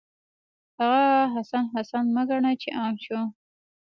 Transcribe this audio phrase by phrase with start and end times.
[0.79, 3.21] هغه حسن، حسن مه ګڼه چې عام شو